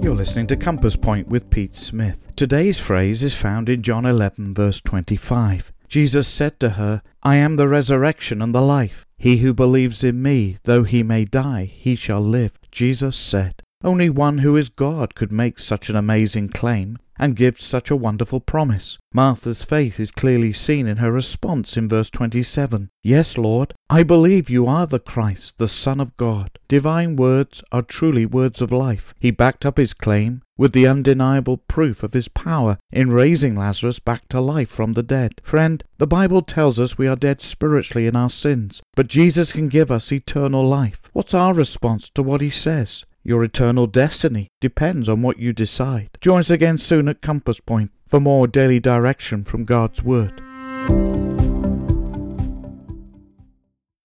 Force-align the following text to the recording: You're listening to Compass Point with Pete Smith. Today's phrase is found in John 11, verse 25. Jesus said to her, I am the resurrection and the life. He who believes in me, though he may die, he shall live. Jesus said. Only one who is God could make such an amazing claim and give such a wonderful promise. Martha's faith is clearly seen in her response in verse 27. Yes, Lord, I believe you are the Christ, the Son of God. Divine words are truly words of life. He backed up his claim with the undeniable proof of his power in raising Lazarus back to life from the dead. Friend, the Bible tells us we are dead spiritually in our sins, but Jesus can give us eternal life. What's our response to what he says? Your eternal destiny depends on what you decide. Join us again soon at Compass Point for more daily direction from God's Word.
You're 0.00 0.14
listening 0.14 0.46
to 0.46 0.56
Compass 0.56 0.94
Point 0.94 1.26
with 1.28 1.50
Pete 1.50 1.74
Smith. 1.74 2.28
Today's 2.36 2.78
phrase 2.78 3.24
is 3.24 3.34
found 3.34 3.68
in 3.68 3.82
John 3.82 4.06
11, 4.06 4.54
verse 4.54 4.80
25. 4.80 5.72
Jesus 5.88 6.28
said 6.28 6.60
to 6.60 6.70
her, 6.70 7.02
I 7.22 7.36
am 7.36 7.56
the 7.56 7.66
resurrection 7.66 8.40
and 8.40 8.54
the 8.54 8.62
life. 8.62 9.04
He 9.18 9.38
who 9.38 9.52
believes 9.52 10.04
in 10.04 10.22
me, 10.22 10.56
though 10.62 10.84
he 10.84 11.02
may 11.02 11.24
die, 11.24 11.64
he 11.64 11.96
shall 11.96 12.20
live. 12.20 12.58
Jesus 12.70 13.16
said. 13.16 13.62
Only 13.84 14.10
one 14.10 14.38
who 14.38 14.56
is 14.56 14.70
God 14.70 15.14
could 15.14 15.30
make 15.30 15.60
such 15.60 15.88
an 15.88 15.94
amazing 15.94 16.48
claim 16.48 16.98
and 17.16 17.36
give 17.36 17.60
such 17.60 17.90
a 17.90 17.96
wonderful 17.96 18.40
promise. 18.40 18.98
Martha's 19.12 19.64
faith 19.64 20.00
is 20.00 20.10
clearly 20.10 20.52
seen 20.52 20.86
in 20.86 20.98
her 20.98 21.12
response 21.12 21.76
in 21.76 21.88
verse 21.88 22.10
27. 22.10 22.90
Yes, 23.02 23.38
Lord, 23.38 23.74
I 23.88 24.02
believe 24.02 24.50
you 24.50 24.66
are 24.66 24.86
the 24.86 24.98
Christ, 24.98 25.58
the 25.58 25.68
Son 25.68 26.00
of 26.00 26.16
God. 26.16 26.58
Divine 26.68 27.16
words 27.16 27.62
are 27.72 27.82
truly 27.82 28.26
words 28.26 28.60
of 28.60 28.72
life. 28.72 29.14
He 29.18 29.30
backed 29.30 29.64
up 29.64 29.78
his 29.78 29.94
claim 29.94 30.42
with 30.56 30.72
the 30.72 30.86
undeniable 30.86 31.56
proof 31.56 32.02
of 32.02 32.14
his 32.14 32.28
power 32.28 32.78
in 32.90 33.12
raising 33.12 33.54
Lazarus 33.54 34.00
back 34.00 34.28
to 34.28 34.40
life 34.40 34.68
from 34.68 34.94
the 34.94 35.04
dead. 35.04 35.40
Friend, 35.42 35.82
the 35.98 36.06
Bible 36.06 36.42
tells 36.42 36.80
us 36.80 36.98
we 36.98 37.06
are 37.06 37.16
dead 37.16 37.40
spiritually 37.40 38.08
in 38.08 38.16
our 38.16 38.30
sins, 38.30 38.82
but 38.96 39.06
Jesus 39.06 39.52
can 39.52 39.68
give 39.68 39.90
us 39.90 40.12
eternal 40.12 40.68
life. 40.68 41.08
What's 41.12 41.34
our 41.34 41.54
response 41.54 42.10
to 42.10 42.22
what 42.24 42.40
he 42.40 42.50
says? 42.50 43.04
Your 43.22 43.44
eternal 43.44 43.86
destiny 43.86 44.48
depends 44.60 45.08
on 45.08 45.22
what 45.22 45.38
you 45.38 45.52
decide. 45.52 46.10
Join 46.20 46.40
us 46.40 46.50
again 46.50 46.78
soon 46.78 47.08
at 47.08 47.20
Compass 47.20 47.60
Point 47.60 47.90
for 48.06 48.20
more 48.20 48.46
daily 48.46 48.80
direction 48.80 49.44
from 49.44 49.64
God's 49.64 50.02
Word. 50.02 50.42